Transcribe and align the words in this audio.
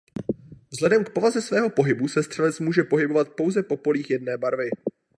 Vzhledem 0.71 1.03
k 1.03 1.09
povaze 1.09 1.41
svého 1.41 1.69
pohybu 1.69 2.07
se 2.07 2.23
střelec 2.23 2.59
může 2.59 2.83
pohybovat 2.83 3.29
pouze 3.29 3.63
po 3.63 3.77
polích 3.77 4.09
jedné 4.09 4.37
barvy. 4.37 4.69